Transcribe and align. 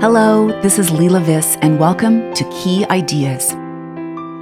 Hello, 0.00 0.48
this 0.62 0.78
is 0.78 0.90
Leila 0.90 1.20
Viss, 1.20 1.58
and 1.60 1.78
welcome 1.78 2.32
to 2.32 2.42
Key 2.44 2.86
Ideas. 2.86 3.50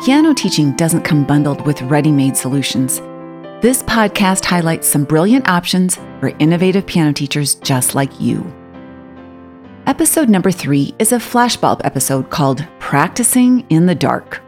Piano 0.05 0.33
teaching 0.33 0.71
doesn't 0.77 1.03
come 1.03 1.25
bundled 1.25 1.67
with 1.67 1.83
ready 1.83 2.13
made 2.13 2.37
solutions. 2.37 3.01
This 3.61 3.83
podcast 3.83 4.45
highlights 4.45 4.87
some 4.87 5.03
brilliant 5.03 5.49
options 5.49 5.97
for 6.21 6.29
innovative 6.39 6.87
piano 6.87 7.13
teachers 7.13 7.57
just 7.57 7.97
like 7.97 8.21
you. 8.21 8.47
Episode 9.89 10.29
number 10.29 10.53
three 10.53 10.95
is 11.01 11.11
a 11.11 11.17
flashbulb 11.17 11.81
episode 11.83 12.31
called 12.31 12.65
Practicing 12.79 13.67
in 13.69 13.87
the 13.87 13.97
Dark. 13.97 14.41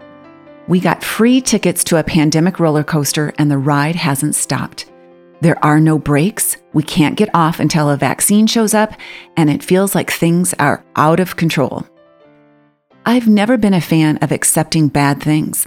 We 0.69 0.79
got 0.79 1.03
free 1.03 1.41
tickets 1.41 1.83
to 1.85 1.97
a 1.97 2.05
pandemic 2.05 2.61
roller 2.61 2.85
coaster, 2.85 3.35
and 3.37 3.51
the 3.51 3.59
ride 3.59 3.97
hasn't 3.97 4.37
stopped. 4.37 4.90
There 5.41 5.63
are 5.65 5.81
no 5.81 5.99
breaks. 5.99 6.57
We 6.75 6.83
can't 6.83 7.17
get 7.17 7.35
off 7.35 7.61
until 7.61 7.89
a 7.89 7.97
vaccine 7.97 8.47
shows 8.47 8.75
up, 8.75 8.93
and 9.37 9.49
it 9.49 9.65
feels 9.65 9.95
like 9.95 10.11
things 10.11 10.55
are 10.59 10.85
out 10.97 11.19
of 11.19 11.37
control. 11.37 11.87
I've 13.07 13.27
never 13.27 13.57
been 13.57 13.73
a 13.73 13.81
fan 13.81 14.19
of 14.19 14.33
accepting 14.33 14.89
bad 14.89 15.23
things, 15.23 15.67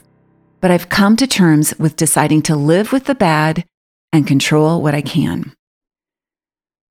but 0.61 0.69
I've 0.69 0.89
come 0.89 1.15
to 1.17 1.25
terms 1.25 1.73
with 1.79 1.95
deciding 1.95 2.43
to 2.43 2.55
live 2.55 2.91
with 2.91 3.05
the 3.05 3.15
bad 3.15 3.65
and 4.11 4.27
control 4.27 4.81
what 4.81 4.93
I 4.93 5.01
can. 5.01 5.51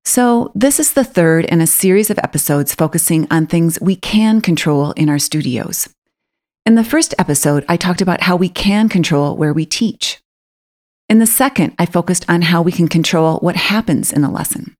So, 0.04 0.50
this 0.56 0.80
is 0.80 0.94
the 0.94 1.04
third 1.04 1.44
in 1.44 1.60
a 1.60 1.66
series 1.66 2.10
of 2.10 2.18
episodes 2.18 2.74
focusing 2.74 3.28
on 3.30 3.46
things 3.46 3.80
we 3.80 3.94
can 3.94 4.40
control 4.40 4.90
in 4.92 5.08
our 5.08 5.20
studios. 5.20 5.88
In 6.66 6.74
the 6.74 6.82
first 6.82 7.14
episode, 7.18 7.64
I 7.68 7.76
talked 7.76 8.00
about 8.00 8.22
how 8.22 8.34
we 8.34 8.48
can 8.48 8.88
control 8.88 9.36
where 9.36 9.52
we 9.52 9.64
teach. 9.64 10.20
In 11.12 11.18
the 11.18 11.26
second, 11.26 11.74
I 11.78 11.84
focused 11.84 12.24
on 12.26 12.40
how 12.40 12.62
we 12.62 12.72
can 12.72 12.88
control 12.88 13.36
what 13.40 13.54
happens 13.54 14.14
in 14.14 14.24
a 14.24 14.32
lesson. 14.32 14.74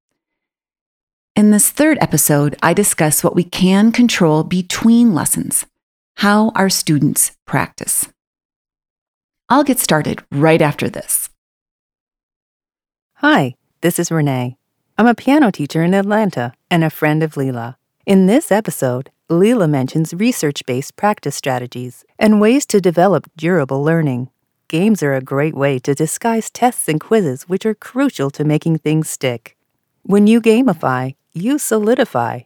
In 1.37 1.51
this 1.51 1.69
third 1.69 1.99
episode, 2.01 2.57
I 2.63 2.73
discuss 2.73 3.23
what 3.23 3.35
we 3.35 3.45
can 3.45 3.93
control 3.93 4.43
between 4.43 5.13
lessons, 5.13 5.67
how 6.17 6.51
our 6.55 6.71
students 6.71 7.33
practice. 7.47 8.09
I'll 9.51 9.63
get 9.63 9.79
started 9.79 10.25
right 10.31 10.63
after 10.63 10.89
this. 10.89 11.29
Hi, 13.17 13.55
this 13.83 13.99
is 13.99 14.11
Renee. 14.11 14.57
I'm 14.97 15.07
a 15.07 15.15
piano 15.15 15.51
teacher 15.51 15.83
in 15.83 15.93
Atlanta 15.93 16.55
and 16.71 16.83
a 16.83 16.89
friend 16.89 17.23
of 17.23 17.37
Leila. 17.37 17.77
In 18.07 18.27
this 18.27 18.51
episode, 18.51 19.11
Leila 19.29 19.69
mentions 19.69 20.15
research 20.15 20.65
based 20.65 20.97
practice 20.97 21.37
strategies 21.37 22.07
and 22.19 22.41
ways 22.41 22.65
to 22.69 22.81
develop 22.81 23.31
durable 23.37 23.85
learning. 23.85 24.31
Games 24.73 25.03
are 25.03 25.13
a 25.13 25.21
great 25.21 25.55
way 25.55 25.79
to 25.81 25.95
disguise 25.95 26.49
tests 26.49 26.89
and 26.89 26.99
quizzes, 26.99 27.43
which 27.43 27.67
are 27.67 27.75
crucial 27.75 28.31
to 28.31 28.43
making 28.43 28.79
things 28.79 29.11
stick. 29.11 29.55
When 30.03 30.27
you 30.27 30.41
gamify, 30.41 31.15
you 31.35 31.59
solidify. 31.59 32.41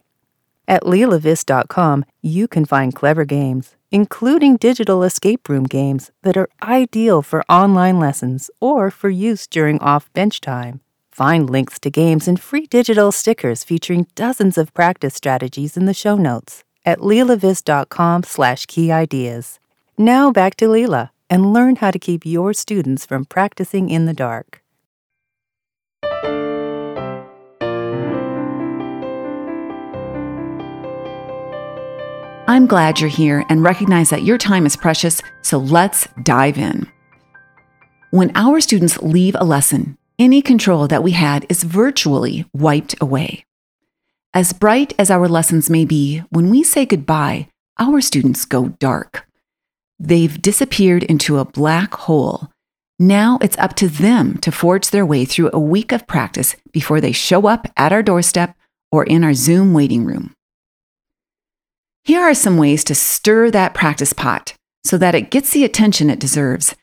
At 0.67 0.83
leilaviss.com, 0.83 2.03
you 2.21 2.49
can 2.49 2.65
find 2.65 2.93
clever 2.93 3.23
games, 3.23 3.77
including 3.91 4.57
digital 4.57 5.03
escape 5.03 5.47
room 5.47 5.67
games 5.67 6.11
that 6.23 6.35
are 6.35 6.49
ideal 6.61 7.21
for 7.21 7.49
online 7.49 7.97
lessons 7.97 8.51
or 8.59 8.91
for 8.91 9.09
use 9.09 9.47
during 9.47 9.79
off 9.79 10.11
bench 10.11 10.41
time. 10.41 10.81
Find 11.09 11.49
links 11.49 11.79
to 11.79 11.89
games 11.89 12.27
and 12.27 12.41
free 12.41 12.67
digital 12.67 13.13
stickers 13.13 13.63
featuring 13.63 14.05
dozens 14.15 14.57
of 14.57 14.73
practice 14.73 15.15
strategies 15.15 15.77
in 15.77 15.85
the 15.85 15.93
show 15.93 16.17
notes 16.17 16.65
at 16.85 16.99
leilaviss.com 16.99 18.23
slash 18.23 18.65
key 18.65 18.91
ideas. 18.91 19.61
Now 19.97 20.29
back 20.29 20.57
to 20.57 20.67
Leila 20.67 21.11
and 21.29 21.53
learn 21.53 21.77
how 21.77 21.91
to 21.91 21.99
keep 21.99 22.25
your 22.25 22.53
students 22.53 23.05
from 23.05 23.25
practicing 23.25 23.89
in 23.89 24.05
the 24.05 24.13
dark. 24.13 24.61
I'm 32.49 32.65
glad 32.65 32.99
you're 32.99 33.09
here 33.09 33.43
and 33.49 33.61
recognize 33.61 34.09
that 34.09 34.23
your 34.23 34.37
time 34.37 34.65
is 34.65 34.77
precious, 34.77 35.21
so 35.41 35.57
let's 35.57 36.07
dive 36.23 36.57
in. 36.57 36.89
When 38.11 38.31
our 38.35 38.61
students 38.61 38.97
leave 38.99 39.35
a 39.37 39.43
lesson, 39.43 39.97
any 40.17 40.41
control 40.41 40.87
that 40.87 41.03
we 41.03 41.11
had 41.11 41.45
is 41.49 41.63
virtually 41.63 42.45
wiped 42.53 42.95
away. 43.01 43.45
As 44.33 44.53
bright 44.53 44.93
as 44.97 45.11
our 45.11 45.27
lessons 45.27 45.69
may 45.69 45.83
be, 45.83 46.19
when 46.29 46.49
we 46.49 46.63
say 46.63 46.85
goodbye, 46.85 47.49
our 47.77 47.99
students 48.01 48.45
go 48.45 48.69
dark. 48.79 49.26
They've 49.99 50.41
disappeared 50.41 51.03
into 51.03 51.37
a 51.37 51.45
black 51.45 51.93
hole. 51.93 52.49
Now 52.99 53.37
it's 53.41 53.57
up 53.57 53.75
to 53.75 53.87
them 53.87 54.37
to 54.39 54.51
forge 54.51 54.89
their 54.89 55.05
way 55.05 55.25
through 55.25 55.51
a 55.53 55.59
week 55.59 55.91
of 55.91 56.07
practice 56.07 56.55
before 56.71 57.01
they 57.01 57.11
show 57.11 57.47
up 57.47 57.67
at 57.77 57.91
our 57.91 58.03
doorstep 58.03 58.55
or 58.91 59.03
in 59.03 59.23
our 59.23 59.33
Zoom 59.33 59.73
waiting 59.73 60.05
room. 60.05 60.33
Here 62.03 62.21
are 62.21 62.33
some 62.33 62.57
ways 62.57 62.83
to 62.85 62.95
stir 62.95 63.51
that 63.51 63.73
practice 63.73 64.13
pot 64.13 64.53
so 64.85 64.97
that 64.97 65.15
it 65.15 65.29
gets 65.29 65.51
the 65.51 65.65
attention 65.65 66.09
it 66.09 66.19
deserves. 66.19 66.75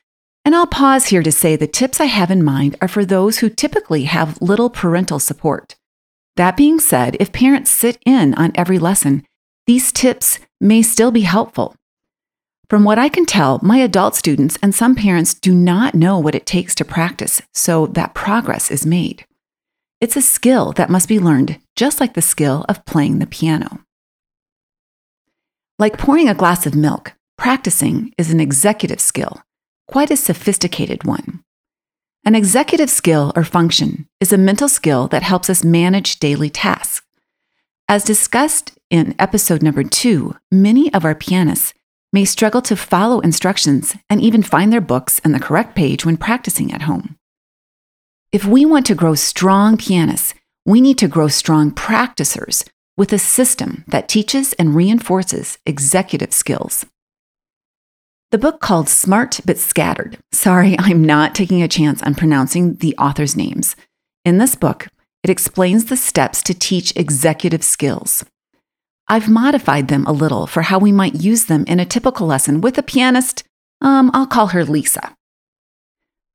And 0.45 0.53
I'll 0.53 0.67
pause 0.67 1.07
here 1.07 1.23
to 1.23 1.31
say 1.31 1.55
the 1.55 1.67
tips 1.67 1.99
I 1.99 2.05
have 2.05 2.29
in 2.29 2.43
mind 2.43 2.75
are 2.79 2.87
for 2.87 3.03
those 3.03 3.39
who 3.39 3.49
typically 3.49 4.03
have 4.03 4.41
little 4.41 4.69
parental 4.69 5.19
support. 5.19 5.75
That 6.35 6.55
being 6.55 6.79
said, 6.79 7.17
if 7.19 7.31
parents 7.31 7.71
sit 7.71 7.97
in 8.05 8.35
on 8.35 8.51
every 8.53 8.77
lesson, 8.77 9.25
these 9.65 9.91
tips 9.91 10.39
may 10.61 10.83
still 10.83 11.09
be 11.09 11.21
helpful. 11.21 11.75
From 12.69 12.83
what 12.83 12.97
I 12.97 13.09
can 13.09 13.25
tell, 13.25 13.59
my 13.61 13.77
adult 13.77 14.15
students 14.15 14.57
and 14.61 14.73
some 14.73 14.95
parents 14.95 15.33
do 15.35 15.53
not 15.53 15.93
know 15.93 16.17
what 16.17 16.35
it 16.35 16.45
takes 16.47 16.73
to 16.75 16.85
practice 16.85 17.41
so 17.53 17.85
that 17.87 18.15
progress 18.15 18.71
is 18.71 18.85
made. 18.85 19.25
It's 20.01 20.15
a 20.15 20.21
skill 20.21 20.71
that 20.73 20.89
must 20.89 21.07
be 21.07 21.19
learned, 21.19 21.59
just 21.75 21.99
like 21.99 22.15
the 22.15 22.21
skill 22.21 22.65
of 22.67 22.83
playing 22.85 23.19
the 23.19 23.27
piano. 23.27 23.81
Like 25.77 25.97
pouring 25.97 26.27
a 26.27 26.33
glass 26.33 26.65
of 26.65 26.73
milk, 26.75 27.13
practicing 27.37 28.13
is 28.17 28.31
an 28.31 28.39
executive 28.39 28.99
skill, 28.99 29.43
quite 29.87 30.09
a 30.09 30.17
sophisticated 30.17 31.03
one. 31.03 31.43
An 32.25 32.33
executive 32.33 32.89
skill 32.89 33.31
or 33.35 33.43
function 33.43 34.07
is 34.19 34.33
a 34.33 34.37
mental 34.37 34.67
skill 34.67 35.07
that 35.09 35.21
helps 35.21 35.49
us 35.49 35.63
manage 35.63 36.17
daily 36.17 36.49
tasks. 36.49 37.05
As 37.87 38.03
discussed 38.03 38.71
in 38.89 39.13
episode 39.19 39.61
number 39.61 39.83
two, 39.83 40.35
many 40.51 40.91
of 40.91 41.05
our 41.05 41.13
pianists 41.13 41.75
may 42.13 42.25
struggle 42.25 42.61
to 42.63 42.75
follow 42.75 43.19
instructions 43.19 43.95
and 44.09 44.21
even 44.21 44.43
find 44.43 44.71
their 44.71 44.81
books 44.81 45.19
and 45.23 45.33
the 45.33 45.39
correct 45.39 45.75
page 45.75 46.05
when 46.05 46.17
practicing 46.17 46.71
at 46.71 46.83
home. 46.83 47.17
If 48.31 48.45
we 48.45 48.65
want 48.65 48.85
to 48.87 48.95
grow 48.95 49.15
strong 49.15 49.77
pianists, 49.77 50.33
we 50.65 50.81
need 50.81 50.97
to 50.97 51.07
grow 51.07 51.27
strong 51.27 51.71
practicers 51.71 52.63
with 52.97 53.13
a 53.13 53.19
system 53.19 53.83
that 53.87 54.07
teaches 54.07 54.53
and 54.53 54.75
reinforces 54.75 55.57
executive 55.65 56.33
skills. 56.33 56.85
The 58.31 58.37
book 58.37 58.59
called 58.59 58.89
Smart 58.89 59.39
But 59.45 59.57
Scattered. 59.57 60.17
Sorry, 60.31 60.75
I'm 60.79 61.03
not 61.03 61.35
taking 61.35 61.61
a 61.61 61.67
chance 61.67 62.01
on 62.03 62.15
pronouncing 62.15 62.75
the 62.75 62.95
author's 62.97 63.35
names. 63.35 63.75
In 64.23 64.37
this 64.37 64.55
book, 64.55 64.87
it 65.23 65.29
explains 65.29 65.85
the 65.85 65.97
steps 65.97 66.43
to 66.43 66.53
teach 66.53 66.95
executive 66.95 67.63
skills. 67.63 68.25
I've 69.07 69.29
modified 69.29 69.87
them 69.87 70.05
a 70.07 70.11
little 70.11 70.47
for 70.47 70.63
how 70.63 70.79
we 70.79 70.91
might 70.91 71.15
use 71.15 71.45
them 71.45 71.63
in 71.67 71.79
a 71.79 71.85
typical 71.85 72.25
lesson 72.25 72.61
with 72.61 72.77
a 72.77 72.83
pianist. 72.83 73.43
Um, 73.81 74.09
I'll 74.13 74.25
call 74.25 74.47
her 74.47 74.65
Lisa. 74.65 75.15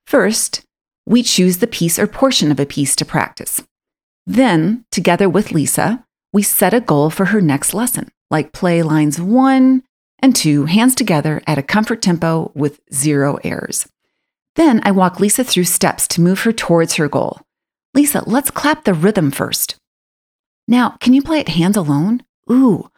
First, 0.06 0.62
we 1.06 1.22
choose 1.22 1.58
the 1.58 1.66
piece 1.66 1.98
or 1.98 2.06
portion 2.06 2.50
of 2.52 2.60
a 2.60 2.66
piece 2.66 2.94
to 2.96 3.04
practice. 3.04 3.62
Then, 4.26 4.84
together 4.92 5.28
with 5.28 5.50
Lisa, 5.50 6.04
we 6.32 6.42
set 6.42 6.72
a 6.72 6.80
goal 6.80 7.10
for 7.10 7.26
her 7.26 7.40
next 7.40 7.74
lesson, 7.74 8.08
like 8.30 8.52
play 8.52 8.82
lines 8.82 9.20
one, 9.20 9.82
and 10.20 10.36
two, 10.36 10.66
hands 10.66 10.94
together 10.94 11.42
at 11.46 11.58
a 11.58 11.62
comfort 11.62 12.02
tempo 12.02 12.52
with 12.54 12.80
zero 12.92 13.38
errors. 13.42 13.88
Then 14.54 14.80
I 14.84 14.92
walk 14.92 15.18
Lisa 15.18 15.42
through 15.42 15.64
steps 15.64 16.06
to 16.08 16.20
move 16.20 16.40
her 16.42 16.52
towards 16.52 16.94
her 16.94 17.08
goal. 17.08 17.40
Lisa, 17.94 18.22
let's 18.26 18.50
clap 18.50 18.84
the 18.84 18.94
rhythm 18.94 19.32
first. 19.32 19.76
Now, 20.68 20.96
can 21.00 21.14
you 21.14 21.22
play 21.22 21.40
it 21.40 21.48
hands 21.48 21.76
alone? 21.76 22.22
Ooh, 22.50 22.90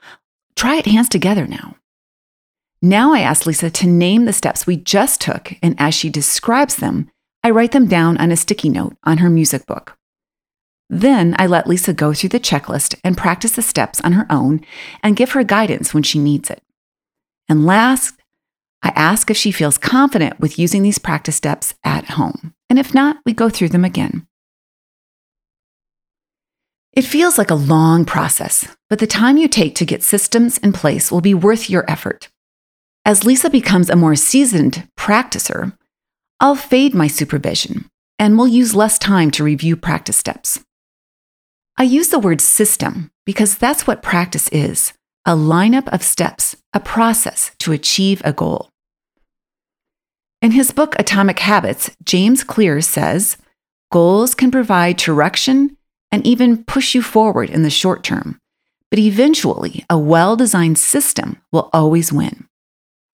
try 0.56 0.76
it 0.76 0.86
hands 0.86 1.08
together 1.08 1.46
now. 1.46 1.76
Now 2.80 3.14
I 3.14 3.20
ask 3.20 3.46
Lisa 3.46 3.70
to 3.70 3.86
name 3.86 4.24
the 4.24 4.32
steps 4.32 4.66
we 4.66 4.76
just 4.76 5.20
took, 5.20 5.54
and 5.62 5.74
as 5.78 5.94
she 5.94 6.10
describes 6.10 6.76
them, 6.76 7.10
I 7.44 7.50
write 7.50 7.72
them 7.72 7.86
down 7.86 8.18
on 8.18 8.32
a 8.32 8.36
sticky 8.36 8.68
note 8.68 8.96
on 9.04 9.18
her 9.18 9.30
music 9.30 9.66
book. 9.66 9.96
Then 10.90 11.34
I 11.38 11.46
let 11.46 11.66
Lisa 11.66 11.94
go 11.94 12.12
through 12.12 12.30
the 12.30 12.40
checklist 12.40 12.96
and 13.02 13.16
practice 13.16 13.52
the 13.52 13.62
steps 13.62 14.00
on 14.02 14.12
her 14.12 14.26
own 14.28 14.60
and 15.02 15.16
give 15.16 15.32
her 15.32 15.42
guidance 15.42 15.94
when 15.94 16.02
she 16.02 16.18
needs 16.18 16.50
it. 16.50 16.62
And 17.48 17.64
last, 17.64 18.14
I 18.82 18.90
ask 18.90 19.30
if 19.30 19.36
she 19.36 19.52
feels 19.52 19.78
confident 19.78 20.40
with 20.40 20.58
using 20.58 20.82
these 20.82 20.98
practice 20.98 21.36
steps 21.36 21.74
at 21.84 22.10
home. 22.10 22.52
And 22.68 22.78
if 22.78 22.92
not, 22.94 23.18
we 23.24 23.32
go 23.32 23.48
through 23.48 23.70
them 23.70 23.84
again. 23.84 24.26
It 26.92 27.02
feels 27.06 27.38
like 27.38 27.50
a 27.50 27.54
long 27.54 28.04
process, 28.04 28.68
but 28.90 28.98
the 28.98 29.06
time 29.06 29.38
you 29.38 29.48
take 29.48 29.74
to 29.76 29.86
get 29.86 30.02
systems 30.02 30.58
in 30.58 30.74
place 30.74 31.10
will 31.10 31.22
be 31.22 31.32
worth 31.32 31.70
your 31.70 31.90
effort. 31.90 32.28
As 33.06 33.24
Lisa 33.24 33.48
becomes 33.48 33.88
a 33.88 33.96
more 33.96 34.14
seasoned 34.14 34.86
practicer, 34.98 35.76
I'll 36.38 36.54
fade 36.54 36.94
my 36.94 37.06
supervision 37.06 37.86
and 38.18 38.36
we'll 38.36 38.48
use 38.48 38.74
less 38.74 38.98
time 38.98 39.30
to 39.32 39.44
review 39.44 39.74
practice 39.74 40.18
steps. 40.18 40.62
I 41.78 41.84
use 41.84 42.08
the 42.08 42.18
word 42.18 42.42
system 42.42 43.10
because 43.24 43.56
that's 43.56 43.86
what 43.86 44.02
practice 44.02 44.48
is 44.50 44.92
a 45.24 45.32
lineup 45.32 45.88
of 45.88 46.02
steps, 46.02 46.56
a 46.74 46.80
process 46.80 47.52
to 47.60 47.72
achieve 47.72 48.20
a 48.24 48.32
goal. 48.32 48.68
In 50.42 50.50
his 50.50 50.72
book 50.72 50.94
Atomic 50.98 51.38
Habits, 51.38 51.90
James 52.04 52.44
Clear 52.44 52.80
says 52.80 53.36
goals 53.90 54.34
can 54.34 54.50
provide 54.50 54.96
direction 54.96 55.76
and 56.12 56.24
even 56.26 56.62
push 56.64 56.94
you 56.94 57.02
forward 57.02 57.50
in 57.50 57.62
the 57.62 57.70
short 57.70 58.04
term, 58.04 58.38
but 58.90 58.98
eventually 58.98 59.84
a 59.90 59.98
well 59.98 60.36
designed 60.36 60.78
system 60.78 61.40
will 61.50 61.70
always 61.72 62.12
win. 62.12 62.46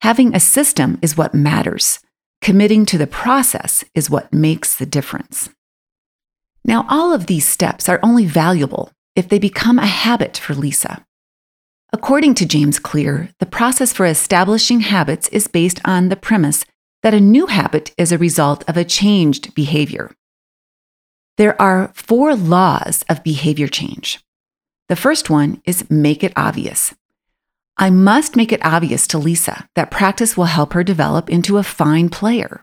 Having 0.03 0.35
a 0.35 0.41
system 0.41 0.99
is 1.00 1.17
what 1.17 1.33
matters. 1.33 2.00
Committing 2.43 2.85
to 2.87 2.99
the 2.99 3.06
process 3.06 3.85
is 3.95 4.11
what 4.11 4.33
makes 4.33 4.77
the 4.77 4.87
difference. 4.87 5.50
Now, 6.65 6.87
all 6.89 7.12
of 7.12 7.27
these 7.27 7.49
steps 7.49 7.89
are 7.89 8.00
only 8.03 8.27
valuable 8.27 8.93
if 9.17 9.29
they 9.29 9.39
become 9.39 9.79
a 9.79 9.87
habit 9.87 10.37
for 10.37 10.55
Lisa. 10.55 11.05
According 11.93 12.35
to 12.35 12.47
James 12.47 12.79
Clear, 12.79 13.31
the 13.41 13.47
process 13.47 13.93
for 13.93 14.05
establishing 14.05 14.81
habits 14.81 15.29
is 15.29 15.49
based 15.49 15.81
on 15.85 16.11
the 16.11 16.17
premise 16.17 16.65
that 17.03 17.15
a 17.15 17.21
new 17.21 17.47
habit 17.47 17.93
is 17.97 18.12
a 18.12 18.19
result 18.19 18.62
of 18.69 18.77
a 18.77 18.85
changed 18.85 19.55
behavior. 19.55 20.12
There 21.38 21.61
are 21.62 21.93
four 21.94 22.35
laws 22.35 23.05
of 23.08 23.23
behavior 23.23 23.69
change. 23.69 24.19
The 24.88 24.96
first 24.96 25.31
one 25.31 25.62
is 25.64 25.88
make 25.88 26.25
it 26.25 26.32
obvious. 26.35 26.94
I 27.76 27.90
must 27.90 28.35
make 28.35 28.50
it 28.50 28.64
obvious 28.64 29.06
to 29.06 29.19
Lisa 29.19 29.69
that 29.76 29.93
practice 29.93 30.37
will 30.37 30.46
help 30.46 30.73
her 30.73 30.82
develop 30.82 31.31
into 31.31 31.56
a 31.56 31.62
fine 31.62 32.08
player. 32.08 32.61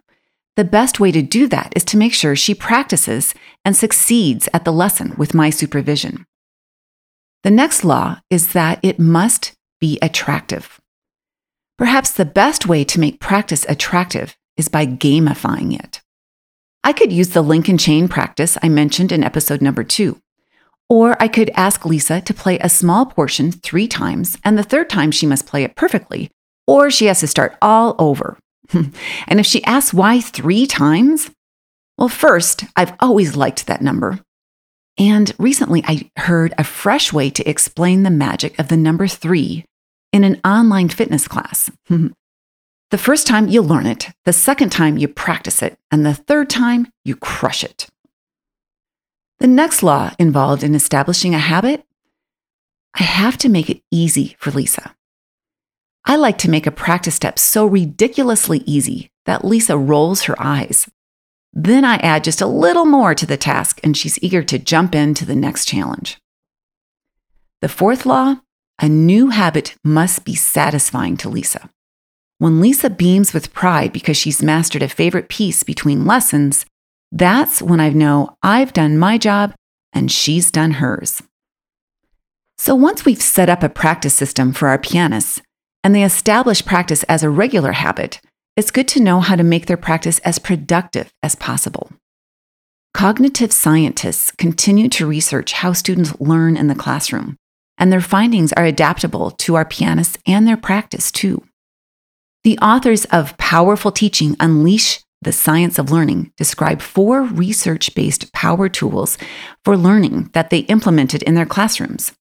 The 0.58 0.66
best 0.66 1.00
way 1.00 1.14
to 1.14 1.22
do 1.22 1.48
that 1.48 1.72
is 1.74 1.86
to 1.86 1.98
make 1.98 2.14
sure 2.14 2.36
she 2.36 2.54
practices 2.54 3.34
and 3.64 3.78
succeeds 3.78 4.50
at 4.54 4.66
the 4.66 4.74
lesson 4.74 5.16
with 5.18 5.34
my 5.34 5.52
supervision. 5.52 6.26
The 7.44 7.52
next 7.52 7.86
law 7.86 8.20
is 8.30 8.52
that 8.52 8.80
it 8.84 9.00
must 9.00 9.54
be 9.80 9.98
attractive. 10.02 10.82
Perhaps 11.78 12.12
the 12.12 12.26
best 12.26 12.68
way 12.68 12.84
to 12.84 13.00
make 13.00 13.22
practice 13.22 13.66
attractive 13.70 14.36
is 14.58 14.68
by 14.68 14.86
gamifying 14.86 15.80
it. 15.80 16.02
I 16.86 16.94
could 16.94 17.12
use 17.12 17.30
the 17.30 17.42
link 17.42 17.68
and 17.68 17.80
chain 17.80 18.08
practice 18.08 18.60
I 18.62 18.70
mentioned 18.70 19.12
in 19.12 19.24
episode 19.24 19.60
number 19.60 19.84
two. 19.84 20.22
Or 20.88 21.20
I 21.20 21.28
could 21.28 21.50
ask 21.56 21.84
Lisa 21.84 22.22
to 22.22 22.32
play 22.32 22.60
a 22.60 22.70
small 22.70 23.08
portion 23.08 23.52
three 23.52 23.88
times, 23.88 24.38
and 24.44 24.56
the 24.56 24.62
third 24.62 24.88
time 24.88 25.10
she 25.10 25.26
must 25.26 25.48
play 25.48 25.64
it 25.64 25.76
perfectly, 25.76 26.30
or 26.68 26.92
she 26.92 27.08
has 27.08 27.22
to 27.22 27.28
start 27.28 27.58
all 27.60 27.96
over. 27.98 28.38
and 28.74 29.40
if 29.40 29.48
she 29.48 29.64
asks 29.64 29.96
why 29.96 30.22
three 30.22 30.68
times, 30.68 31.32
well, 31.98 32.08
first, 32.08 32.66
I've 32.76 32.94
always 33.00 33.36
liked 33.36 33.66
that 33.66 33.82
number. 33.82 34.20
And 34.96 35.34
recently 35.40 35.84
I 35.88 36.12
heard 36.18 36.54
a 36.56 36.64
fresh 36.64 37.12
way 37.12 37.32
to 37.32 37.50
explain 37.50 38.04
the 38.04 38.12
magic 38.12 38.60
of 38.60 38.68
the 38.68 38.78
number 38.78 39.08
three 39.08 39.66
in 40.14 40.24
an 40.24 40.40
online 40.46 40.90
fitness 40.90 41.28
class. 41.28 41.72
the 42.92 42.98
first 42.98 43.28
time 43.28 43.48
you 43.48 43.62
learn 43.62 43.88
it, 43.88 44.10
the 44.26 44.34
second 44.34 44.72
time 44.72 44.98
you 44.98 45.08
practice 45.08 45.62
it, 45.62 45.78
and 45.92 46.06
the 46.06 46.14
third 46.14 46.50
time 46.50 46.88
you 47.04 47.16
crush 47.16 47.64
it. 47.64 47.88
The 49.40 49.48
next 49.48 49.84
law 49.84 50.14
involved 50.18 50.64
in 50.64 50.76
establishing 50.76 51.36
a 51.36 51.40
habit 51.40 51.86
I 52.98 53.04
have 53.04 53.38
to 53.40 53.50
make 53.50 53.70
it 53.70 53.82
easy 53.92 54.38
for 54.40 54.52
Lisa. 54.52 54.96
I 56.06 56.16
like 56.16 56.38
to 56.40 56.50
make 56.50 56.66
a 56.66 56.72
practice 56.72 57.16
step 57.16 57.38
so 57.38 57.66
ridiculously 57.66 58.60
easy 58.66 59.12
that 59.26 59.44
Lisa 59.44 59.78
rolls 59.78 60.24
her 60.24 60.42
eyes. 60.42 60.90
Then 61.52 61.84
I 61.84 61.96
add 61.98 62.24
just 62.24 62.42
a 62.42 62.48
little 62.48 62.86
more 62.86 63.14
to 63.14 63.26
the 63.26 63.38
task, 63.38 63.82
and 63.84 63.98
she's 63.98 64.22
eager 64.24 64.44
to 64.44 64.60
jump 64.60 64.96
into 64.96 65.26
the 65.26 65.36
next 65.36 65.66
challenge. 65.66 66.20
The 67.62 67.70
fourth 67.70 68.06
law 68.06 68.38
a 68.80 68.90
new 68.90 69.30
habit 69.30 69.76
must 69.86 70.26
be 70.26 70.36
satisfying 70.36 71.16
to 71.18 71.30
Lisa. 71.30 71.70
When 72.38 72.60
Lisa 72.60 72.90
beams 72.90 73.34
with 73.34 73.54
pride 73.54 73.94
because 73.94 74.18
she's 74.18 74.44
mastered 74.44 74.84
a 74.84 74.90
favorite 74.90 75.30
piece 75.30 75.64
between 75.64 76.06
lessons, 76.06 76.66
that's 77.12 77.62
when 77.62 77.80
I 77.80 77.90
know 77.90 78.36
I've 78.44 78.74
done 78.74 78.98
my 78.98 79.18
job 79.18 79.54
and 79.94 80.12
she's 80.12 80.52
done 80.52 80.72
hers. 80.72 81.24
So 82.58 82.76
once 82.76 83.06
we've 83.06 83.22
set 83.22 83.50
up 83.50 83.64
a 83.64 83.70
practice 83.70 84.14
system 84.14 84.52
for 84.52 84.68
our 84.68 84.78
pianists 84.78 85.42
and 85.82 85.96
they 85.96 86.04
establish 86.04 86.66
practice 86.66 87.04
as 87.04 87.24
a 87.24 87.30
regular 87.30 87.72
habit, 87.72 88.20
it's 88.58 88.72
good 88.72 88.90
to 88.90 89.02
know 89.02 89.22
how 89.22 89.38
to 89.38 89.44
make 89.44 89.68
their 89.68 89.78
practice 89.78 90.20
as 90.20 90.38
productive 90.38 91.14
as 91.24 91.36
possible. 91.36 91.90
Cognitive 92.94 93.54
scientists 93.54 94.32
continue 94.32 94.90
to 94.90 95.08
research 95.08 95.54
how 95.54 95.72
students 95.72 96.20
learn 96.20 96.58
in 96.58 96.68
the 96.68 96.76
classroom, 96.76 97.38
and 97.78 97.92
their 97.92 98.02
findings 98.02 98.52
are 98.54 98.66
adaptable 98.66 99.32
to 99.32 99.56
our 99.56 99.66
pianists 99.66 100.18
and 100.26 100.46
their 100.46 100.58
practice 100.58 101.12
too. 101.12 101.42
The 102.46 102.60
authors 102.60 103.06
of 103.06 103.36
Powerful 103.40 103.92
Teaching 103.92 104.36
Unleash 104.40 105.00
the 105.20 105.32
Science 105.32 105.80
of 105.80 105.90
Learning 105.90 106.32
describe 106.38 106.80
four 106.80 107.24
research 107.24 107.96
based 107.96 108.32
power 108.34 108.70
tools 108.70 109.18
for 109.64 109.76
learning 109.76 110.30
that 110.34 110.52
they 110.52 110.60
implemented 110.60 111.24
in 111.24 111.34
their 111.34 111.48
classrooms. 111.48 112.12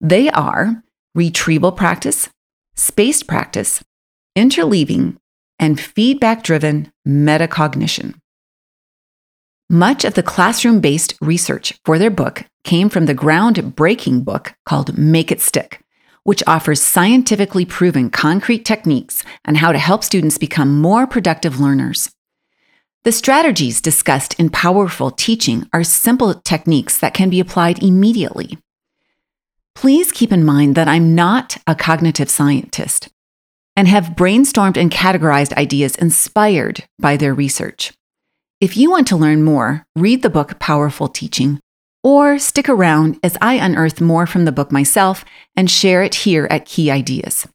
They 0.00 0.30
are 0.30 0.82
retrieval 1.14 1.70
practice, 1.70 2.28
spaced 2.74 3.28
practice, 3.28 3.84
interleaving, 4.36 5.16
and 5.60 5.78
feedback 5.80 6.42
driven 6.42 6.90
metacognition. 7.06 8.16
Much 9.68 10.04
of 10.04 10.14
the 10.14 10.24
classroom 10.24 10.80
based 10.80 11.14
research 11.20 11.78
for 11.84 12.00
their 12.00 12.10
book 12.10 12.46
came 12.64 12.88
from 12.88 13.06
the 13.06 13.14
groundbreaking 13.14 14.24
book 14.24 14.54
called 14.66 14.98
Make 14.98 15.30
It 15.30 15.40
Stick 15.40 15.84
which 16.24 16.42
offers 16.46 16.80
scientifically 16.80 17.64
proven 17.64 18.10
concrete 18.10 18.64
techniques 18.64 19.22
on 19.46 19.56
how 19.56 19.72
to 19.72 19.78
help 19.78 20.04
students 20.04 20.38
become 20.38 20.80
more 20.80 21.06
productive 21.06 21.60
learners. 21.60 22.10
The 23.04 23.12
strategies 23.12 23.80
discussed 23.80 24.38
in 24.38 24.50
Powerful 24.50 25.10
Teaching 25.10 25.66
are 25.72 25.82
simple 25.82 26.34
techniques 26.34 26.98
that 26.98 27.14
can 27.14 27.30
be 27.30 27.40
applied 27.40 27.82
immediately. 27.82 28.58
Please 29.74 30.12
keep 30.12 30.32
in 30.32 30.44
mind 30.44 30.74
that 30.74 30.88
I'm 30.88 31.14
not 31.14 31.56
a 31.66 31.74
cognitive 31.74 32.28
scientist 32.28 33.08
and 33.74 33.88
have 33.88 34.16
brainstormed 34.16 34.76
and 34.76 34.90
categorized 34.90 35.54
ideas 35.54 35.96
inspired 35.96 36.84
by 36.98 37.16
their 37.16 37.32
research. 37.32 37.92
If 38.60 38.76
you 38.76 38.90
want 38.90 39.06
to 39.06 39.16
learn 39.16 39.42
more, 39.42 39.86
read 39.96 40.20
the 40.20 40.28
book 40.28 40.58
Powerful 40.58 41.08
Teaching 41.08 41.60
or 42.02 42.38
stick 42.38 42.68
around 42.68 43.18
as 43.22 43.36
I 43.40 43.54
unearth 43.54 44.00
more 44.00 44.26
from 44.26 44.44
the 44.44 44.52
book 44.52 44.72
myself 44.72 45.24
and 45.56 45.70
share 45.70 46.02
it 46.02 46.14
here 46.14 46.46
at 46.50 46.66
Key 46.66 46.90
Ideas. 46.90 47.46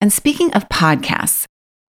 And 0.00 0.12
speaking 0.12 0.52
of 0.52 0.68
podcasts, 0.68 1.46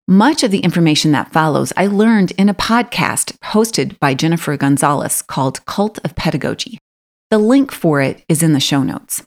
much 0.09 0.43
of 0.43 0.51
the 0.51 0.61
information 0.61 1.13
that 1.13 1.33
follows 1.33 1.73
I 1.77 1.87
learned 1.87 2.33
in 2.33 2.49
a 2.49 2.55
podcast 2.55 3.37
hosted 3.45 3.99
by 3.99 4.15
Jennifer 4.15 4.57
Gonzalez 4.57 5.23
called 5.23 5.65
Cult 5.67 5.99
of 6.05 6.15
Pedagogy. 6.15 6.79
The 7.31 7.39
link 7.39 7.73
for 7.73 8.01
it 8.01 8.25
is 8.29 8.43
in 8.43 8.53
the 8.53 8.61
show 8.61 8.83
notes. 8.83 9.25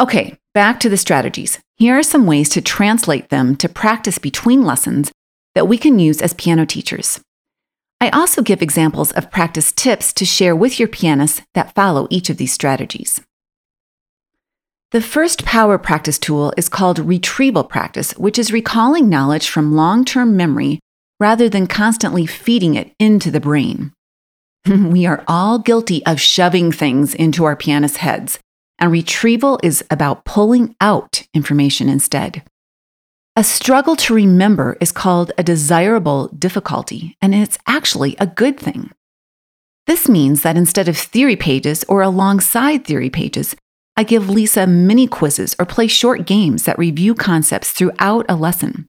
Okay, 0.00 0.38
back 0.54 0.80
to 0.80 0.88
the 0.88 0.96
strategies. 0.96 1.58
Here 1.76 1.98
are 1.98 2.02
some 2.02 2.26
ways 2.26 2.48
to 2.50 2.62
translate 2.62 3.28
them 3.28 3.54
to 3.56 3.68
practice 3.68 4.18
between 4.18 4.64
lessons 4.64 5.12
that 5.54 5.68
we 5.68 5.76
can 5.76 5.98
use 5.98 6.22
as 6.22 6.32
piano 6.32 6.64
teachers. 6.64 7.20
I 8.00 8.08
also 8.10 8.40
give 8.40 8.62
examples 8.62 9.12
of 9.12 9.30
practice 9.30 9.72
tips 9.72 10.12
to 10.14 10.24
share 10.24 10.56
with 10.56 10.78
your 10.78 10.88
pianists 10.88 11.42
that 11.52 11.74
follow 11.74 12.06
each 12.08 12.30
of 12.30 12.38
these 12.38 12.52
strategies. 12.52 13.20
The 14.92 15.02
first 15.02 15.44
power 15.44 15.78
practice 15.78 16.18
tool 16.18 16.52
is 16.56 16.68
called 16.68 16.98
retrieval 16.98 17.62
practice, 17.62 18.12
which 18.12 18.38
is 18.38 18.52
recalling 18.52 19.08
knowledge 19.08 19.48
from 19.48 19.76
long 19.76 20.04
term 20.04 20.36
memory 20.36 20.80
rather 21.20 21.48
than 21.48 21.66
constantly 21.66 22.26
feeding 22.26 22.74
it 22.74 22.92
into 22.98 23.30
the 23.30 23.38
brain. 23.38 23.92
we 24.66 25.06
are 25.06 25.22
all 25.28 25.58
guilty 25.58 26.04
of 26.06 26.20
shoving 26.20 26.72
things 26.72 27.14
into 27.14 27.44
our 27.44 27.54
pianists' 27.54 27.98
heads, 27.98 28.38
and 28.78 28.90
retrieval 28.90 29.60
is 29.62 29.84
about 29.90 30.24
pulling 30.24 30.74
out 30.80 31.22
information 31.34 31.88
instead. 31.88 32.42
A 33.36 33.44
struggle 33.44 33.94
to 33.96 34.14
remember 34.14 34.76
is 34.80 34.90
called 34.90 35.30
a 35.38 35.44
desirable 35.44 36.28
difficulty, 36.28 37.16
and 37.22 37.32
it's 37.32 37.58
actually 37.64 38.16
a 38.18 38.26
good 38.26 38.58
thing. 38.58 38.90
This 39.86 40.08
means 40.08 40.42
that 40.42 40.56
instead 40.56 40.88
of 40.88 40.98
theory 40.98 41.36
pages 41.36 41.84
or 41.84 42.02
alongside 42.02 42.84
theory 42.84 43.08
pages, 43.08 43.54
I 43.96 44.02
give 44.02 44.28
Lisa 44.28 44.66
mini 44.66 45.06
quizzes 45.06 45.54
or 45.60 45.64
play 45.64 45.86
short 45.86 46.26
games 46.26 46.64
that 46.64 46.78
review 46.78 47.14
concepts 47.14 47.70
throughout 47.70 48.26
a 48.28 48.34
lesson. 48.34 48.86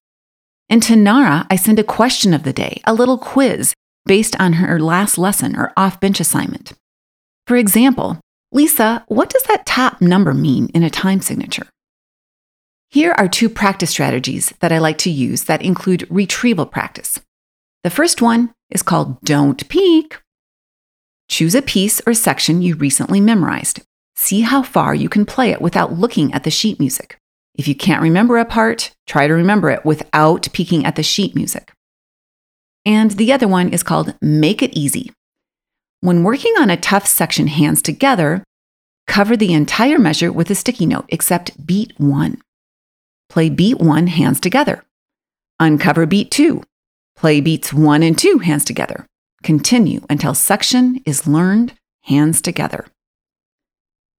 In 0.69 0.79
Tonara, 0.79 1.45
I 1.51 1.55
send 1.55 1.77
a 1.77 1.83
question 1.83 2.33
of 2.33 2.43
the 2.43 2.53
day, 2.53 2.81
a 2.85 2.93
little 2.93 3.19
quiz 3.19 3.73
based 4.05 4.39
on 4.39 4.53
her 4.53 4.79
last 4.79 5.19
lesson 5.19 5.55
or 5.55 5.71
off 5.77 5.99
bench 5.99 6.19
assignment. 6.19 6.73
For 7.45 7.57
example, 7.57 8.19
Lisa, 8.51 9.03
what 9.07 9.29
does 9.29 9.43
that 9.43 9.67
top 9.67 10.01
number 10.01 10.33
mean 10.33 10.69
in 10.73 10.81
a 10.81 10.89
time 10.89 11.21
signature? 11.21 11.67
Here 12.93 13.15
are 13.17 13.29
two 13.29 13.47
practice 13.47 13.89
strategies 13.89 14.53
that 14.59 14.73
I 14.73 14.77
like 14.77 14.97
to 14.97 15.09
use 15.09 15.45
that 15.45 15.61
include 15.61 16.05
retrieval 16.09 16.65
practice. 16.65 17.17
The 17.85 17.89
first 17.89 18.21
one 18.21 18.53
is 18.69 18.83
called 18.83 19.21
Don't 19.21 19.65
Peek. 19.69 20.19
Choose 21.29 21.55
a 21.55 21.61
piece 21.61 22.01
or 22.05 22.13
section 22.13 22.61
you 22.61 22.75
recently 22.75 23.21
memorized. 23.21 23.79
see 24.17 24.41
how 24.41 24.61
far 24.61 24.93
you 24.93 25.07
can 25.07 25.25
play 25.25 25.51
it 25.51 25.61
without 25.61 25.93
looking 25.93 26.33
at 26.33 26.43
the 26.43 26.51
sheet 26.51 26.79
music. 26.81 27.17
If 27.55 27.65
you 27.65 27.75
can't 27.75 28.01
remember 28.01 28.37
a 28.37 28.45
part, 28.45 28.91
try 29.07 29.25
to 29.25 29.33
remember 29.33 29.69
it 29.69 29.85
without 29.85 30.49
peeking 30.51 30.85
at 30.85 30.97
the 30.97 31.01
sheet 31.01 31.33
music. 31.33 31.71
And 32.85 33.11
the 33.11 33.31
other 33.31 33.47
one 33.47 33.69
is 33.69 33.83
called 33.83 34.15
Make 34.21 34.61
It 34.61 34.77
Easy. 34.77 35.11
When 36.01 36.23
working 36.23 36.53
on 36.59 36.69
a 36.69 36.75
tough 36.75 37.07
section 37.07 37.47
hands 37.47 37.81
together, 37.81 38.43
cover 39.07 39.37
the 39.37 39.53
entire 39.53 39.97
measure 39.97 40.31
with 40.31 40.49
a 40.49 40.55
sticky 40.55 40.87
note 40.87 41.05
except 41.07 41.65
beat 41.65 41.93
one. 41.97 42.41
Play 43.31 43.49
beat 43.49 43.79
one 43.79 44.07
hands 44.07 44.41
together. 44.41 44.83
Uncover 45.57 46.05
beat 46.05 46.31
two. 46.31 46.63
Play 47.15 47.39
beats 47.39 47.71
one 47.71 48.03
and 48.03 48.17
two 48.17 48.39
hands 48.39 48.65
together. 48.65 49.05
Continue 49.41 50.01
until 50.09 50.33
section 50.33 51.01
is 51.05 51.25
learned 51.25 51.71
hands 52.01 52.41
together. 52.41 52.87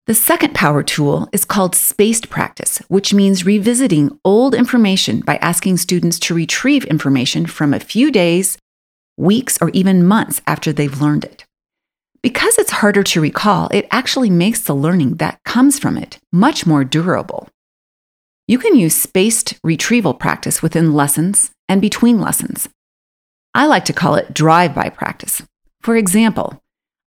The 0.07 0.15
second 0.15 0.55
power 0.55 0.83
tool 0.83 1.29
is 1.31 1.45
called 1.45 1.75
spaced 1.75 2.31
practice, 2.31 2.79
which 2.89 3.13
means 3.13 3.45
revisiting 3.45 4.19
old 4.25 4.55
information 4.55 5.21
by 5.21 5.37
asking 5.37 5.77
students 5.77 6.19
to 6.21 6.35
retrieve 6.35 6.85
information 6.87 7.45
from 7.45 7.75
a 7.75 7.81
few 7.81 8.11
days, 8.11 8.57
weeks, 9.19 9.59
or 9.61 9.69
even 9.75 10.07
months 10.07 10.41
after 10.47 10.73
they've 10.73 11.03
learned 11.03 11.25
it. 11.25 11.45
Because 12.23 12.57
it's 12.57 12.71
harder 12.81 13.03
to 13.03 13.21
recall, 13.21 13.69
it 13.75 13.87
actually 13.91 14.31
makes 14.31 14.63
the 14.63 14.75
learning 14.75 15.17
that 15.17 15.39
comes 15.45 15.79
from 15.79 15.99
it 15.99 16.19
much 16.33 16.65
more 16.67 16.83
durable. 16.83 17.51
You 18.53 18.59
can 18.59 18.77
use 18.77 18.95
spaced 18.95 19.59
retrieval 19.65 20.13
practice 20.13 20.61
within 20.61 20.93
lessons 20.93 21.53
and 21.71 21.81
between 21.81 22.21
lessons. 22.21 22.69
I 23.55 23.65
like 23.65 23.87
to 23.87 23.95
call 23.95 24.17
it 24.17 24.35
drive 24.35 24.75
by 24.75 24.91
practice. 24.91 25.41
For 25.81 25.97
example, 25.97 26.61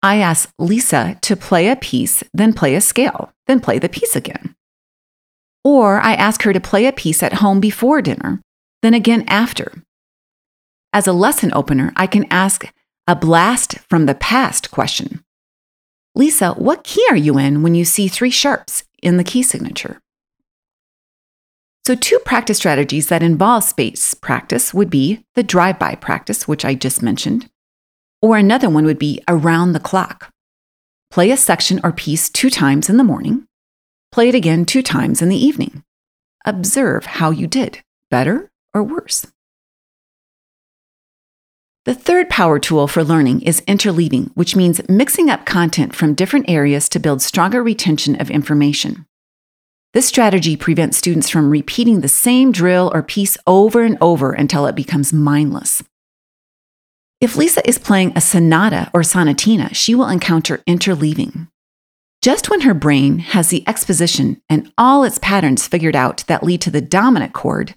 I 0.04 0.18
ask 0.18 0.52
Lisa 0.60 1.18
to 1.22 1.34
play 1.34 1.66
a 1.66 1.74
piece, 1.74 2.22
then 2.32 2.52
play 2.52 2.76
a 2.76 2.80
scale, 2.80 3.32
then 3.48 3.58
play 3.58 3.80
the 3.80 3.88
piece 3.88 4.14
again. 4.14 4.54
Or 5.64 6.00
I 6.00 6.14
ask 6.14 6.42
her 6.42 6.52
to 6.52 6.60
play 6.60 6.86
a 6.86 6.92
piece 6.92 7.24
at 7.24 7.40
home 7.42 7.58
before 7.58 8.00
dinner, 8.00 8.40
then 8.82 8.94
again 8.94 9.24
after. 9.26 9.82
As 10.92 11.08
a 11.08 11.12
lesson 11.12 11.50
opener, 11.54 11.92
I 11.96 12.06
can 12.06 12.24
ask 12.30 12.72
a 13.08 13.16
blast 13.16 13.80
from 13.90 14.06
the 14.06 14.14
past 14.14 14.70
question. 14.70 15.24
Lisa, 16.14 16.52
what 16.52 16.84
key 16.84 17.04
are 17.10 17.16
you 17.16 17.36
in 17.36 17.64
when 17.64 17.74
you 17.74 17.84
see 17.84 18.06
three 18.06 18.30
sharps 18.30 18.84
in 19.02 19.16
the 19.16 19.24
key 19.24 19.42
signature? 19.42 19.98
So, 21.84 21.96
two 21.96 22.20
practice 22.20 22.58
strategies 22.58 23.08
that 23.08 23.24
involve 23.24 23.64
space 23.64 24.14
practice 24.14 24.72
would 24.72 24.88
be 24.88 25.24
the 25.34 25.42
drive 25.42 25.80
by 25.80 25.96
practice, 25.96 26.46
which 26.46 26.64
I 26.64 26.74
just 26.74 27.02
mentioned, 27.02 27.48
or 28.20 28.36
another 28.36 28.70
one 28.70 28.84
would 28.84 29.00
be 29.00 29.20
around 29.26 29.72
the 29.72 29.80
clock. 29.80 30.30
Play 31.10 31.32
a 31.32 31.36
section 31.36 31.80
or 31.82 31.90
piece 31.90 32.30
two 32.30 32.50
times 32.50 32.88
in 32.88 32.98
the 32.98 33.04
morning, 33.04 33.46
play 34.12 34.28
it 34.28 34.34
again 34.36 34.64
two 34.64 34.82
times 34.82 35.20
in 35.20 35.28
the 35.28 35.36
evening. 35.36 35.82
Observe 36.44 37.04
how 37.04 37.30
you 37.30 37.48
did, 37.48 37.82
better 38.10 38.50
or 38.72 38.84
worse. 38.84 39.26
The 41.84 41.94
third 41.94 42.30
power 42.30 42.60
tool 42.60 42.86
for 42.86 43.02
learning 43.02 43.42
is 43.42 43.60
interleaving, 43.62 44.30
which 44.34 44.54
means 44.54 44.88
mixing 44.88 45.28
up 45.28 45.44
content 45.46 45.96
from 45.96 46.14
different 46.14 46.48
areas 46.48 46.88
to 46.90 47.00
build 47.00 47.20
stronger 47.20 47.60
retention 47.60 48.20
of 48.20 48.30
information. 48.30 49.04
This 49.92 50.06
strategy 50.06 50.56
prevents 50.56 50.96
students 50.96 51.28
from 51.28 51.50
repeating 51.50 52.00
the 52.00 52.08
same 52.08 52.50
drill 52.50 52.90
or 52.94 53.02
piece 53.02 53.36
over 53.46 53.82
and 53.82 53.98
over 54.00 54.32
until 54.32 54.64
it 54.66 54.74
becomes 54.74 55.12
mindless. 55.12 55.82
If 57.20 57.36
Lisa 57.36 57.66
is 57.68 57.78
playing 57.78 58.14
a 58.16 58.20
sonata 58.22 58.90
or 58.94 59.02
sonatina, 59.02 59.74
she 59.74 59.94
will 59.94 60.08
encounter 60.08 60.62
interleaving. 60.66 61.48
Just 62.22 62.48
when 62.48 62.62
her 62.62 62.72
brain 62.72 63.18
has 63.18 63.48
the 63.48 63.68
exposition 63.68 64.40
and 64.48 64.72
all 64.78 65.04
its 65.04 65.18
patterns 65.18 65.66
figured 65.66 65.94
out 65.94 66.24
that 66.26 66.42
lead 66.42 66.62
to 66.62 66.70
the 66.70 66.80
dominant 66.80 67.34
chord, 67.34 67.74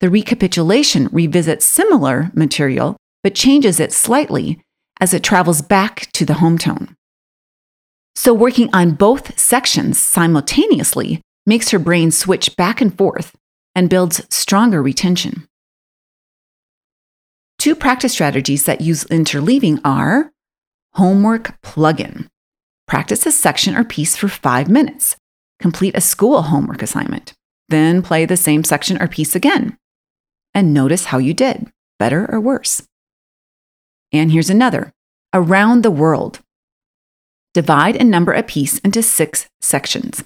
the 0.00 0.08
recapitulation 0.08 1.08
revisits 1.12 1.66
similar 1.66 2.30
material 2.32 2.96
but 3.22 3.34
changes 3.34 3.78
it 3.78 3.92
slightly 3.92 4.62
as 4.98 5.12
it 5.12 5.22
travels 5.22 5.60
back 5.60 6.08
to 6.12 6.24
the 6.24 6.34
home 6.34 6.56
tone. 6.56 6.96
So, 8.16 8.32
working 8.32 8.70
on 8.72 8.92
both 8.92 9.38
sections 9.38 9.98
simultaneously 9.98 11.20
makes 11.46 11.70
her 11.70 11.78
brain 11.78 12.10
switch 12.10 12.56
back 12.56 12.80
and 12.80 12.96
forth 12.96 13.34
and 13.74 13.90
builds 13.90 14.26
stronger 14.34 14.82
retention. 14.82 15.46
Two 17.58 17.74
practice 17.74 18.12
strategies 18.12 18.64
that 18.64 18.80
use 18.80 19.04
interleaving 19.04 19.80
are 19.84 20.32
homework 20.94 21.60
plug-in. 21.62 22.28
Practice 22.86 23.26
a 23.26 23.32
section 23.32 23.76
or 23.76 23.84
piece 23.84 24.16
for 24.16 24.28
five 24.28 24.68
minutes. 24.68 25.16
Complete 25.58 25.94
a 25.94 26.00
school 26.00 26.42
homework 26.42 26.82
assignment. 26.82 27.34
Then 27.68 28.02
play 28.02 28.24
the 28.24 28.36
same 28.36 28.64
section 28.64 29.00
or 29.00 29.06
piece 29.06 29.36
again. 29.36 29.76
And 30.54 30.74
notice 30.74 31.06
how 31.06 31.18
you 31.18 31.34
did, 31.34 31.70
better 31.98 32.28
or 32.32 32.40
worse. 32.40 32.82
And 34.12 34.32
here's 34.32 34.50
another 34.50 34.92
around 35.32 35.82
the 35.82 35.90
world. 35.90 36.40
Divide 37.54 37.96
and 37.96 38.10
number 38.10 38.32
a 38.32 38.42
piece 38.42 38.78
into 38.78 39.02
six 39.02 39.48
sections. 39.60 40.24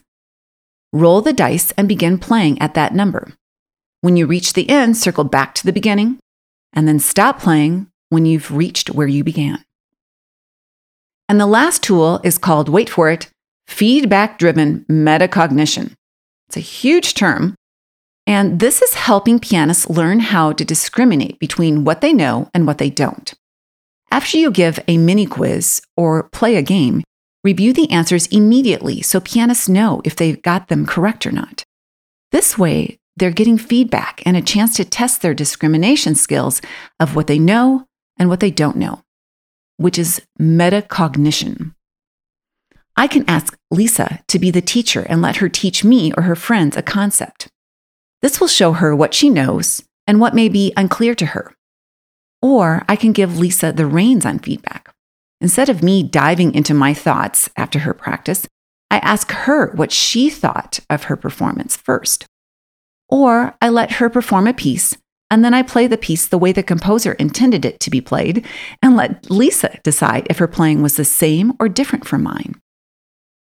Roll 0.95 1.21
the 1.23 1.33
dice 1.33 1.73
and 1.73 1.89
begin 1.89 2.19
playing 2.19 2.63
at 2.63 2.75
that 2.75 2.95
number. 2.95 3.33
When 4.01 4.17
you 4.17 4.29
reach 4.29 4.53
the 4.53 4.71
end, 4.71 4.97
circle 4.97 5.25
back 5.25 5.53
to 5.57 5.67
the 5.67 5.73
beginning 5.73 6.21
and 6.73 6.87
then 6.87 7.01
stop 7.01 7.41
playing 7.41 7.89
when 8.11 8.27
you've 8.27 8.53
reached 8.53 8.91
where 8.91 9.09
you 9.09 9.25
began. 9.25 9.65
And 11.29 11.41
the 11.41 11.47
last 11.47 11.83
tool 11.83 12.21
is 12.23 12.39
called, 12.39 12.69
wait 12.69 12.89
for 12.89 13.11
it, 13.11 13.29
feedback 13.67 14.39
driven 14.39 14.85
metacognition. 14.89 15.95
It's 16.47 16.59
a 16.59 16.61
huge 16.61 17.15
term. 17.15 17.57
And 18.25 18.61
this 18.61 18.81
is 18.81 18.95
helping 18.95 19.41
pianists 19.41 19.91
learn 19.91 20.21
how 20.21 20.53
to 20.53 20.65
discriminate 20.65 21.41
between 21.41 21.83
what 21.83 22.03
they 22.03 22.13
know 22.13 22.49
and 22.55 22.69
what 22.69 22.79
they 22.79 22.89
don't. 22.89 23.35
After 24.13 24.39
you 24.39 24.53
give 24.53 24.79
a 24.87 24.97
mini 24.97 25.27
quiz 25.27 25.83
or 25.97 26.29
play 26.29 26.55
a 26.55 26.63
game, 26.63 27.03
review 27.45 27.73
the 27.73 27.91
answers 27.91 28.27
immediately 28.29 29.03
so 29.03 29.21
pianists 29.21 29.69
know 29.69 30.01
if 30.05 30.17
they've 30.17 30.43
got 30.43 30.69
them 30.69 30.87
correct 30.87 31.27
or 31.27 31.31
not. 31.31 31.63
This 32.33 32.59
way, 32.59 32.99
they're 33.17 33.31
getting 33.31 33.59
feedback 33.59 34.23
and 34.27 34.37
a 34.37 34.43
chance 34.43 34.75
to 34.77 34.85
test 34.85 35.23
their 35.23 35.35
discrimination 35.35 36.17
skills 36.17 36.61
of 36.99 37.15
what 37.15 37.29
they 37.29 37.39
know 37.39 37.87
and 38.19 38.29
what 38.29 38.41
they 38.41 38.51
don't 38.51 38.77
know, 38.77 39.03
which 39.77 39.99
is 39.99 40.21
metacognition. 40.41 41.75
I 42.97 43.07
can 43.07 43.29
ask 43.29 43.57
Lisa 43.71 44.21
to 44.29 44.39
be 44.39 44.51
the 44.51 44.61
teacher 44.61 45.03
and 45.09 45.21
let 45.21 45.37
her 45.37 45.49
teach 45.49 45.85
me 45.85 46.13
or 46.17 46.23
her 46.25 46.37
friends 46.37 46.77
a 46.77 46.83
concept. 46.83 47.49
This 48.23 48.41
will 48.41 48.49
show 48.49 48.73
her 48.73 48.97
what 48.97 49.15
she 49.15 49.31
knows 49.31 49.83
and 50.07 50.21
what 50.21 50.35
may 50.35 50.49
be 50.49 50.73
unclear 50.77 51.15
to 51.17 51.27
her. 51.27 51.55
Or 52.41 52.85
I 52.89 52.97
can 52.97 53.13
give 53.13 53.39
Lisa 53.39 53.73
the 53.73 53.87
reins 53.87 54.25
on 54.25 54.39
feedback. 54.39 54.84
Instead 55.45 55.69
of 55.69 55.83
me 55.83 56.03
diving 56.03 56.55
into 56.55 56.73
my 56.73 56.95
thoughts 56.95 57.51
after 57.55 57.81
her 57.81 57.93
practice, 57.93 58.49
I 58.91 58.97
ask 59.01 59.31
her 59.31 59.73
what 59.75 59.93
she 59.93 60.31
thought 60.31 60.81
of 60.89 61.05
her 61.05 61.17
performance 61.17 61.77
first. 61.77 62.25
Or 63.11 63.55
I 63.61 63.69
let 63.69 63.93
her 63.97 64.09
perform 64.09 64.47
a 64.47 64.55
piece 64.55 64.97
and 65.31 65.45
then 65.45 65.53
I 65.53 65.61
play 65.61 65.87
the 65.87 65.99
piece 65.99 66.27
the 66.27 66.39
way 66.39 66.53
the 66.53 66.63
composer 66.63 67.13
intended 67.13 67.67
it 67.67 67.79
to 67.81 67.91
be 67.91 68.01
played 68.01 68.47
and 68.83 68.97
let 68.97 69.31
Lisa 69.31 69.79
decide 69.85 70.27
if 70.31 70.39
her 70.39 70.49
playing 70.49 70.81
was 70.81 70.97
the 70.97 71.05
same 71.05 71.53
or 71.61 71.69
different 71.69 72.07
from 72.07 72.23
mine. 72.23 72.55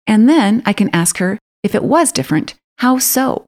And 0.08 0.28
then 0.28 0.64
I 0.66 0.72
can 0.72 0.90
ask 0.92 1.18
her 1.18 1.38
if 1.62 1.72
it 1.72 1.84
was 1.84 2.10
different, 2.10 2.54
how 2.78 2.98
so? 2.98 3.46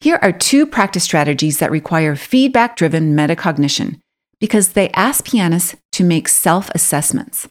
Here 0.00 0.18
are 0.20 0.32
two 0.32 0.66
practice 0.66 1.04
strategies 1.04 1.60
that 1.60 1.70
require 1.70 2.14
feedback 2.14 2.76
driven 2.76 3.16
metacognition 3.16 4.00
because 4.40 4.70
they 4.70 4.90
ask 4.90 5.24
pianists 5.24 5.76
to 5.92 6.04
make 6.04 6.28
self 6.28 6.70
assessments. 6.74 7.48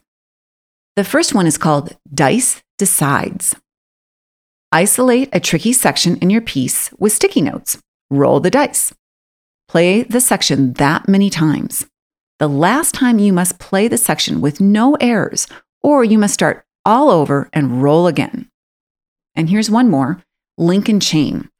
The 0.94 1.04
first 1.04 1.34
one 1.34 1.46
is 1.46 1.58
called 1.58 1.96
Dice 2.12 2.62
Decides. 2.78 3.54
Isolate 4.72 5.28
a 5.32 5.40
tricky 5.40 5.72
section 5.72 6.16
in 6.18 6.30
your 6.30 6.40
piece 6.40 6.90
with 6.98 7.12
sticky 7.12 7.42
notes. 7.42 7.78
Roll 8.10 8.40
the 8.40 8.50
dice. 8.50 8.92
Play 9.68 10.02
the 10.02 10.20
section 10.20 10.74
that 10.74 11.08
many 11.08 11.30
times. 11.30 11.86
The 12.38 12.48
last 12.48 12.94
time 12.94 13.18
you 13.18 13.32
must 13.32 13.58
play 13.58 13.88
the 13.88 13.98
section 13.98 14.40
with 14.40 14.60
no 14.60 14.94
errors, 15.00 15.46
or 15.82 16.04
you 16.04 16.18
must 16.18 16.34
start 16.34 16.64
all 16.84 17.10
over 17.10 17.48
and 17.52 17.82
roll 17.82 18.06
again. 18.06 18.48
And 19.34 19.50
here's 19.50 19.70
one 19.70 19.90
more 19.90 20.22
link 20.58 20.88
and 20.88 21.02
chain. 21.02 21.50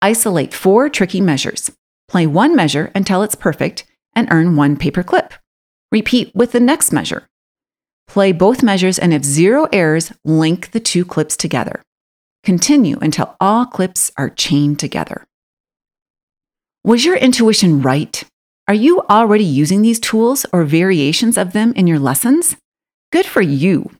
Isolate 0.00 0.54
four 0.54 0.88
tricky 0.88 1.20
measures. 1.20 1.70
Play 2.08 2.26
one 2.26 2.56
measure 2.56 2.90
until 2.94 3.22
it's 3.22 3.34
perfect 3.34 3.84
and 4.14 4.28
earn 4.30 4.56
one 4.56 4.76
paper 4.76 5.02
clip. 5.02 5.34
Repeat 5.92 6.34
with 6.34 6.52
the 6.52 6.60
next 6.60 6.92
measure. 6.92 7.28
Play 8.06 8.32
both 8.32 8.62
measures 8.62 8.98
and 8.98 9.14
if 9.14 9.24
zero 9.24 9.68
errors, 9.72 10.12
link 10.24 10.72
the 10.72 10.80
two 10.80 11.04
clips 11.04 11.36
together. 11.36 11.82
Continue 12.42 12.98
until 13.00 13.36
all 13.40 13.66
clips 13.66 14.10
are 14.16 14.30
chained 14.30 14.78
together. 14.78 15.26
Was 16.82 17.04
your 17.04 17.16
intuition 17.16 17.82
right? 17.82 18.24
Are 18.66 18.74
you 18.74 19.02
already 19.10 19.44
using 19.44 19.82
these 19.82 20.00
tools 20.00 20.46
or 20.52 20.64
variations 20.64 21.36
of 21.36 21.52
them 21.52 21.72
in 21.74 21.86
your 21.86 21.98
lessons? 21.98 22.56
Good 23.12 23.26
for 23.26 23.42
you. 23.42 23.90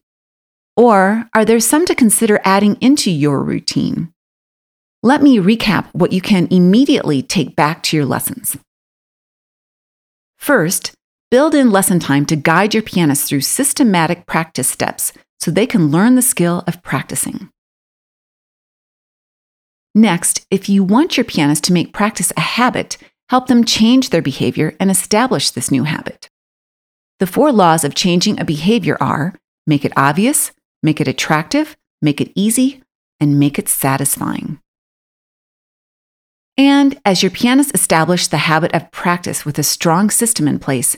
Or 0.75 1.29
are 1.35 1.45
there 1.45 1.59
some 1.59 1.85
to 1.85 1.95
consider 1.95 2.39
adding 2.43 2.77
into 2.81 3.11
your 3.11 3.43
routine? 3.43 4.11
Let 5.03 5.21
me 5.21 5.37
recap 5.37 5.87
what 5.93 6.13
you 6.13 6.21
can 6.21 6.47
immediately 6.49 7.21
take 7.21 7.55
back 7.55 7.83
to 7.83 7.97
your 7.97 8.05
lessons. 8.05 8.57
First, 10.41 10.93
build 11.29 11.53
in 11.53 11.69
lesson 11.69 11.99
time 11.99 12.25
to 12.25 12.35
guide 12.35 12.73
your 12.73 12.81
pianist 12.81 13.29
through 13.29 13.41
systematic 13.41 14.25
practice 14.25 14.67
steps 14.67 15.13
so 15.39 15.51
they 15.51 15.67
can 15.67 15.91
learn 15.91 16.15
the 16.15 16.23
skill 16.23 16.63
of 16.65 16.81
practicing. 16.81 17.51
Next, 19.93 20.43
if 20.49 20.67
you 20.67 20.83
want 20.83 21.15
your 21.15 21.25
pianist 21.25 21.63
to 21.65 21.73
make 21.73 21.93
practice 21.93 22.33
a 22.35 22.41
habit, 22.41 22.97
help 23.29 23.45
them 23.45 23.63
change 23.63 24.09
their 24.09 24.23
behavior 24.23 24.75
and 24.79 24.89
establish 24.89 25.51
this 25.51 25.69
new 25.69 25.83
habit. 25.83 26.27
The 27.19 27.27
four 27.27 27.51
laws 27.51 27.83
of 27.83 27.93
changing 27.93 28.39
a 28.39 28.43
behavior 28.43 28.97
are 28.99 29.35
make 29.67 29.85
it 29.85 29.93
obvious, 29.95 30.51
make 30.81 30.99
it 30.99 31.07
attractive, 31.07 31.77
make 32.01 32.19
it 32.19 32.31
easy, 32.33 32.81
and 33.19 33.39
make 33.39 33.59
it 33.59 33.69
satisfying. 33.69 34.59
And 36.61 37.01
as 37.05 37.23
your 37.23 37.31
pianists 37.31 37.71
establish 37.73 38.27
the 38.27 38.37
habit 38.37 38.71
of 38.75 38.91
practice 38.91 39.43
with 39.43 39.57
a 39.57 39.63
strong 39.63 40.11
system 40.11 40.47
in 40.47 40.59
place, 40.59 40.95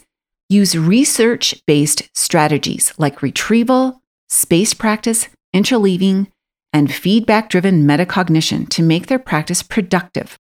use 0.49 0.77
research 0.77 1.55
based 1.65 2.09
strategies 2.13 2.93
like 2.97 3.21
retrieval, 3.21 4.01
spaced 4.27 4.77
practice, 4.77 5.29
interleaving, 5.55 6.27
and 6.73 6.93
feedback 6.93 7.47
driven 7.47 7.85
metacognition 7.85 8.67
to 8.71 8.83
make 8.83 9.07
their 9.07 9.17
practice 9.17 9.63
productive, 9.63 10.37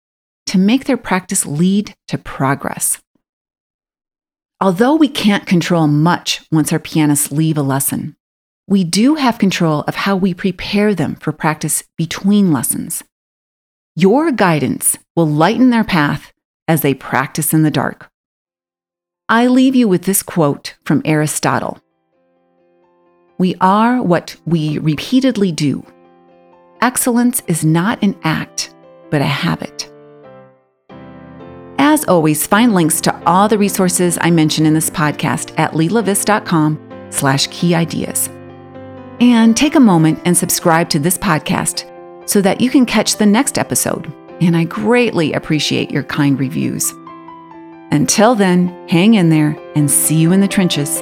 to 0.45 0.57
make 0.57 0.85
their 0.85 0.95
practice 0.95 1.45
lead 1.45 1.93
to 2.07 2.17
progress. 2.17 3.01
Although 4.61 4.95
we 4.95 5.09
can't 5.09 5.45
control 5.45 5.87
much 5.87 6.47
once 6.49 6.71
our 6.71 6.79
pianists 6.79 7.29
leave 7.29 7.57
a 7.57 7.61
lesson, 7.61 8.15
we 8.69 8.85
do 8.85 9.15
have 9.15 9.37
control 9.37 9.81
of 9.81 9.95
how 9.95 10.15
we 10.15 10.33
prepare 10.33 10.95
them 10.95 11.15
for 11.15 11.33
practice 11.33 11.83
between 11.97 12.53
lessons. 12.53 13.03
Your 13.99 14.31
guidance 14.31 14.97
will 15.13 15.27
lighten 15.27 15.71
their 15.71 15.83
path 15.83 16.31
as 16.69 16.83
they 16.83 16.93
practice 16.93 17.53
in 17.53 17.63
the 17.63 17.69
dark. 17.69 18.09
I 19.27 19.47
leave 19.47 19.75
you 19.75 19.89
with 19.89 20.03
this 20.03 20.23
quote 20.23 20.77
from 20.85 21.01
Aristotle 21.03 21.81
We 23.37 23.55
are 23.59 24.01
what 24.01 24.37
we 24.45 24.77
repeatedly 24.77 25.51
do. 25.51 25.85
Excellence 26.79 27.41
is 27.47 27.65
not 27.65 28.01
an 28.01 28.17
act, 28.23 28.73
but 29.09 29.19
a 29.19 29.25
habit. 29.25 29.91
As 31.77 32.05
always, 32.05 32.47
find 32.47 32.73
links 32.73 33.01
to 33.01 33.23
all 33.25 33.49
the 33.49 33.57
resources 33.57 34.17
I 34.21 34.31
mention 34.31 34.65
in 34.65 34.73
this 34.73 34.89
podcast 34.89 35.53
at 35.59 35.73
leilaviss.com 35.73 37.09
slash 37.09 37.47
key 37.47 37.75
ideas. 37.75 38.29
And 39.19 39.57
take 39.57 39.75
a 39.75 39.81
moment 39.81 40.21
and 40.23 40.37
subscribe 40.37 40.87
to 40.91 40.99
this 40.99 41.17
podcast 41.17 41.83
so 42.29 42.41
that 42.41 42.61
you 42.61 42.69
can 42.69 42.85
catch 42.85 43.17
the 43.17 43.25
next 43.25 43.57
episode. 43.57 44.13
And 44.39 44.55
I 44.55 44.63
greatly 44.65 45.33
appreciate 45.33 45.89
your 45.89 46.03
kind 46.03 46.39
reviews. 46.39 46.93
Until 47.91 48.35
then, 48.35 48.67
hang 48.87 49.15
in 49.15 49.29
there 49.29 49.57
and 49.75 49.89
see 49.89 50.15
you 50.15 50.31
in 50.31 50.39
the 50.39 50.47
trenches. 50.47 51.01